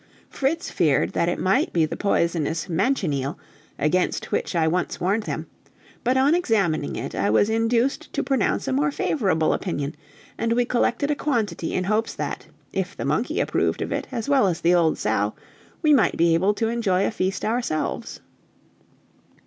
Fritz 0.31 0.71
feared 0.71 1.13
that 1.13 1.29
it 1.29 1.37
might 1.37 1.71
be 1.71 1.85
the 1.85 1.95
poisonous 1.95 2.65
manchineel, 2.67 3.35
against 3.77 4.31
which 4.31 4.55
I 4.55 4.67
once 4.67 4.99
warned 4.99 5.21
them, 5.21 5.45
but 6.03 6.17
on 6.17 6.33
examining 6.33 6.95
it, 6.95 7.13
I 7.13 7.29
was 7.29 7.51
induced 7.51 8.11
to 8.13 8.23
pronounce 8.23 8.67
a 8.67 8.73
more 8.73 8.89
favorable 8.89 9.53
opinion, 9.53 9.93
and 10.39 10.53
we 10.53 10.65
collected 10.65 11.11
a 11.11 11.15
quantity 11.15 11.75
in 11.75 11.83
hopes 11.83 12.15
that, 12.15 12.47
if 12.73 12.97
the 12.97 13.05
monkey 13.05 13.39
approved 13.39 13.83
of 13.83 13.91
it 13.91 14.07
as 14.11 14.27
well 14.27 14.47
as 14.47 14.61
the 14.61 14.73
old 14.73 14.97
sow, 14.97 15.35
we 15.83 15.93
might 15.93 16.17
be 16.17 16.33
able 16.33 16.55
to 16.55 16.67
enjoy 16.69 17.05
a 17.05 17.11
feast 17.11 17.45
ourselves. 17.45 18.21